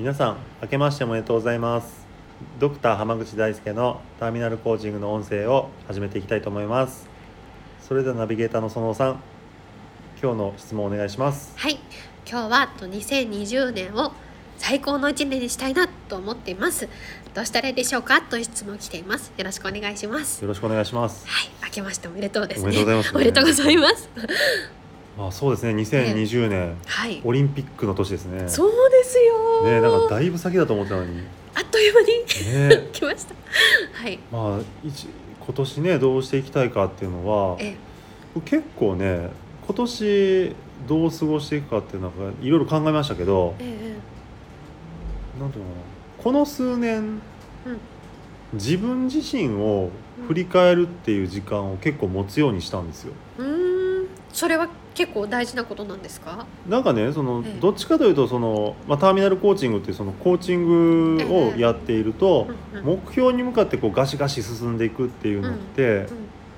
[0.00, 2.06] 皆さん明けましておめでとうございます。
[2.58, 7.06] ドクター濱口大輔のターミナルコーチングの音声を始めていきたいと思います。
[7.86, 9.20] それではナビゲーターの園尾さん
[10.22, 11.52] 今日の質問お願いします。
[11.54, 11.78] はい。
[12.26, 14.12] 今日はと2020年を
[14.56, 16.88] 最高の一年にしたいなと思っています。
[17.34, 18.22] どうしたらいいでしょうか？
[18.22, 19.34] という質問来ています。
[19.36, 20.40] よろしくお願いします。
[20.40, 21.28] よろしくお願いします。
[21.28, 21.50] はい。
[21.62, 22.68] 明けましておめでとうですね。
[22.68, 24.79] おめでとうございますお
[25.28, 25.72] あそうですね。
[25.82, 27.20] 2020年、はい。
[27.24, 28.48] オリンピックの年ですね。
[28.48, 29.64] そうですよ。
[29.64, 31.22] ねなんかだいぶ先だと思ってたのに。
[31.54, 32.88] あっという間にね。
[32.92, 33.34] 来ました。
[33.92, 34.18] はい。
[34.32, 35.08] まあ一
[35.44, 37.76] 今年ねどうしていきたいかっていうのはえ
[38.44, 39.30] 結構ね
[39.66, 43.96] 今年どう過ごしていくかっていうのはいろいろ考えましたけどえ
[45.38, 45.40] え。
[45.40, 46.22] なんていうのかな。
[46.22, 47.20] この数年、うん。
[48.52, 49.90] 自分自身を
[50.26, 53.12] 振り返るっていう時間を結構持つようにしたんですよ。
[53.38, 54.06] うーん。
[54.32, 56.46] それは結構大事なことなんですか？
[56.68, 57.60] なんかねそのええ。
[57.60, 62.84] どっちかというとその、まあ、ターミナルコーチングっていうそのコーチングをやっていると、うんうん。
[63.04, 66.06] 目標に向かってこうガシガシ進んでいくっていうのって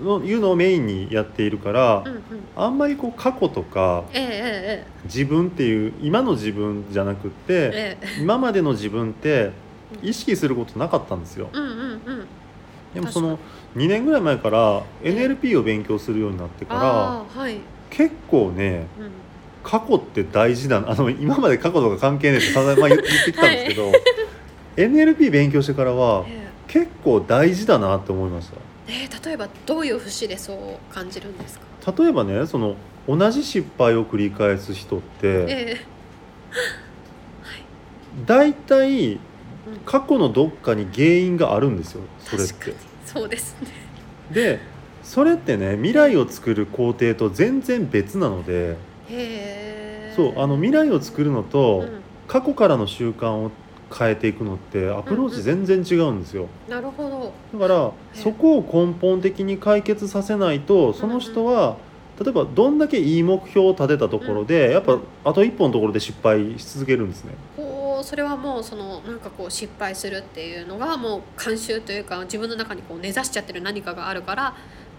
[0.00, 2.22] う、んのいうのをメインにやっているから、うんうん。
[2.56, 7.98] あんまりこう過去とかえええ自分っていう今の自分じゃなくって、ええ。
[8.00, 9.52] え今までの自分って
[10.02, 11.48] 意識することなかったんですよ。
[11.52, 12.26] うんうんうん。
[12.94, 13.38] でもその
[13.76, 15.28] 2年ぐらい前からええ。
[15.28, 17.58] NLP を勉強するようになってからはい、
[17.96, 19.10] 結構ねうん、
[19.62, 20.90] 過去って大事だな。
[20.90, 23.92] あの今まで過去とか関係ねえって散々まあ言言ってきたんですけど、
[24.76, 28.50] NLP 勉強してからはえ結構大事だなって思いまし
[28.88, 31.92] えええ例えばどういう節でそう感じるんですか？
[31.92, 32.74] た例えばねその
[33.08, 35.80] 同じ失敗を繰り返す人ってえ
[38.26, 39.20] 大体うん。
[39.86, 42.74] 過去のどっかに原因があるんですよそれって。
[43.06, 43.68] そうですね。
[44.32, 44.60] で
[45.04, 48.76] それってね未来を作る工程と全然別なので
[50.16, 52.04] そうあの未来を作るのと、うん。
[52.26, 53.50] 過去からの習慣を
[53.96, 56.48] 変えていくのってアプローチ全然違うんですよ。
[56.68, 57.58] なるほど。
[57.58, 61.76] だからえそこを根本的に解決させないとその人は
[62.20, 67.34] 例えばどんだけいい目標を立てたところでやっぱあと一歩のところで失敗し続けるんですね。
[67.56, 74.54] こうそれはもうそのなんかこう失敗するっていうのがもう慣習というか自分の中にこう根ざしちゃってる何かがあるから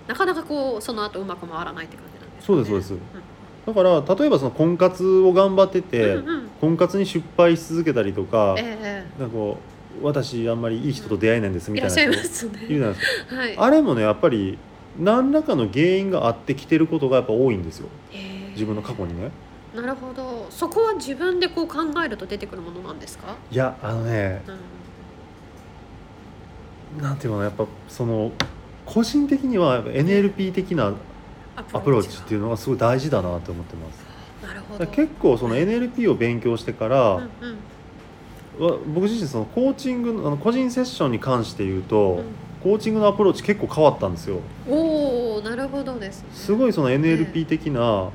[0.08, 3.26] なかなかこうその後うまく回らないって感じなんですそうですそうです。
[3.66, 6.50] だから例えばその婚活を頑張ってて、うんうん。
[6.62, 9.58] 婚活に失敗し続けたりとかええなんかこ
[10.02, 13.36] う私あんまりいい人と出会えないんですみいらっしゃいまたいな人すねいるじゃないですか。
[13.36, 13.58] はい。
[13.58, 14.58] あれもねやっぱり
[15.00, 17.88] 何らかの原因があってきてることがやっぱ多いんですよ。
[18.12, 18.50] へえ。
[18.52, 19.32] 自分の過去にね。
[19.76, 20.48] なるほど。
[20.50, 24.42] そこは自分でこう考えると出てくるものなんですか、いやあのね
[26.98, 28.32] うん、なんていうのやっぱその
[28.86, 30.94] 個人的には NLP 的な
[31.56, 34.06] アプローチっていうのがすごい大事だなと思ってます。
[34.46, 34.88] なるほど。
[34.88, 37.30] 結構その NLP を勉強してから、うん
[38.60, 38.72] うん。
[38.72, 42.24] わ僕自身そのコーチングのあの個人セッションに関して言うと、うん。
[42.64, 44.40] コーチングのアプローチ結構変わったんですよ。
[44.70, 46.22] おおなるほどです。
[46.24, 48.10] ねすごいその NLP 的な、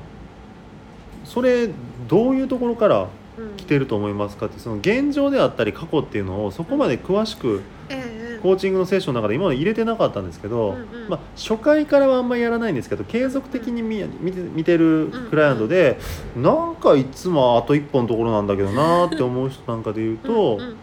[1.25, 1.69] それ
[2.07, 3.57] どういうところからうん。
[3.57, 8.10] 来てると思いますかってその現状であったり過去っていうのをそこまで詳しくええ
[8.41, 11.09] コーチングのセッションの中で今まで入れてなかったんですけど、うんうん。
[11.09, 15.99] まあ、初回からはあんまりやらないんですけど継続的に見見て見てるクライアントで、
[16.35, 20.77] なんかいつもあと一歩のところなんだけどなって思う人なんかで言うと、うんうん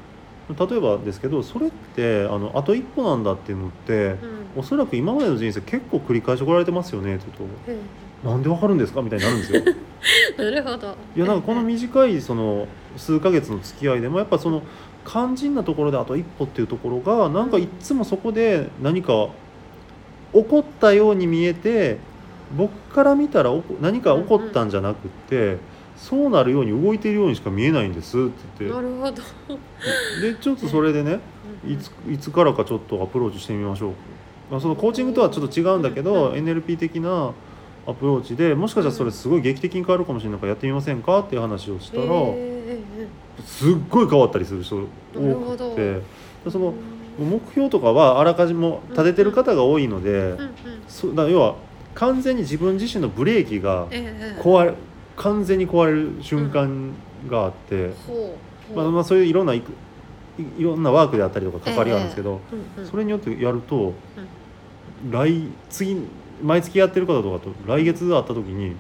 [0.49, 4.39] 例えばですけどそれってあのあと一歩なんだっていうのって、うん。
[4.57, 7.83] おそらく今までの人生結構繰り返し来られてますよねって言ううんと
[8.25, 9.03] なんでわかるんですか？
[9.03, 9.63] みたいになるんですよ。
[10.39, 10.95] なるほど。
[11.17, 12.67] いやなんかこの短いその
[12.97, 14.63] 数ヶ月の付き合いでもやっぱその
[15.07, 19.29] 肝心なところであと一歩っていうところがなんかいっつもそこで何か
[20.33, 21.99] 起こったように見えて
[22.57, 25.57] 僕から見たら何か起こったんじゃなくって
[25.97, 28.23] そうなるように動いているようにしか見えないんですっ
[28.57, 29.13] て言っなるほど。
[29.13, 31.21] てでちょっとそれでね
[31.67, 33.93] いついつからかちょっとアプローチしてみましょう。
[34.51, 36.35] まあそのコーチングとはちょっと違うんだけどうん。
[36.35, 37.33] NLP 的な
[37.89, 42.81] アプローチでもしかしたらそれすごい劇的に変わるかもしれないからやってみませんかっていう話をしたら、え
[43.47, 46.01] すっごい変わったりする人な多くて
[46.45, 50.37] でそのうん目標とかはあらかじめ立ててる方が多いので、
[51.15, 51.57] だ要は
[51.95, 54.75] 完全に自分自身のブレーキがええ壊れ
[55.17, 56.93] 完全に壊れる瞬間
[57.29, 57.91] があって、
[58.75, 59.73] まあ、まあそういういろんないく
[60.39, 62.41] いいろんなワークであったりとか関わりがあるんですけど、
[62.89, 63.93] それによってやると、
[65.11, 65.97] 来次
[66.43, 68.75] 毎月やってる方とかと来月会った時に、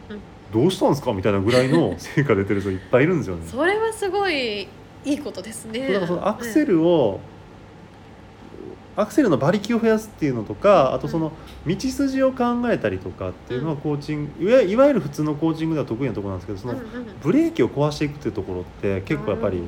[0.53, 1.13] どうしたんですか？
[1.13, 3.43] みたいなぐらいの 成果出てる人いっぱいいるんですよね。
[3.47, 4.63] それはすごい
[5.05, 5.87] いいことですね。
[5.89, 7.21] だからそのアクセルを、
[8.97, 11.31] アクセルの馬力を増やすっていうのとかあとその
[11.65, 19.61] 道筋を考えたりとかっていうのはコーチングいわいわゆる普通のコーチングでは得意なところなんですけどそのうんうんブレーキを壊していくっていうところって結構やっぱり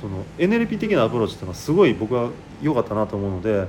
[0.00, 2.28] その NLP 的なアプローチっていうのはすごい僕は
[2.62, 3.66] 良かったなと思うので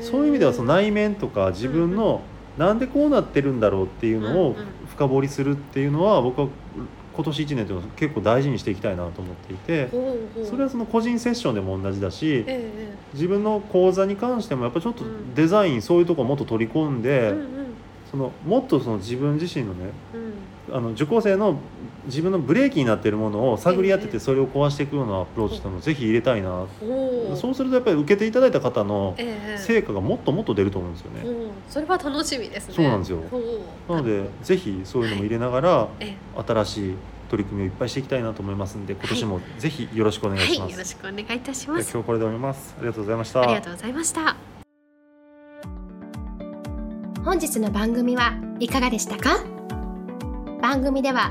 [0.00, 2.22] そういう意味ではその内面とか自分の
[2.58, 4.56] なんでこうなってるんだろうっていうのを
[4.88, 6.48] 深掘りするっていうのは僕は
[7.14, 9.88] 今年1年というのは結構大事にしていきたいなと思っていて
[10.44, 17.34] それはその個人セッションでも同じだしええ自分の講座に関してもやっぱちょっとうんデザインそういうとこもっと取り込んえで
[18.10, 20.28] そのもっとその自分自身のねうん。
[20.70, 21.58] あの受講生の
[22.08, 26.66] 自分のブレーキになっているものを探り当てええてそれを壊していくようなアプローチっていうのをぜひ入れたいな。
[27.36, 29.58] そうするとやっぱり受けていただいた方のええ。
[29.58, 31.20] 成果がもっともっと出ると思うんですよね。
[31.22, 31.34] ほう
[31.68, 32.74] それは楽しみですね。
[32.74, 33.20] そうなんですよ。
[33.88, 36.16] なのでぜひそういうのも入れながらえ
[36.46, 36.94] 新しい
[37.30, 40.72] 取り組みをいっぱいしていきたいなと思いますんで今年もぜひよろしくお願いえはいします。
[40.72, 41.86] よろしくお願いいたしでます。
[41.88, 42.74] は今日これで終わります。
[42.78, 43.42] ありがとうございました。
[43.42, 44.36] ありがとうございました。
[47.22, 49.44] 本日の番組はいかがでしたか？
[50.62, 51.30] 番組では